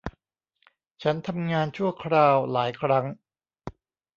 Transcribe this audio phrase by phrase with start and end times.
[1.03, 3.05] ฉันทำงานชั่วคราวหลายครั้ง